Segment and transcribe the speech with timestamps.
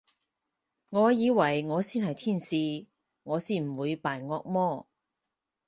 [0.89, 2.87] 我以為我先係天使，
[3.21, 4.87] 我先唔會扮惡魔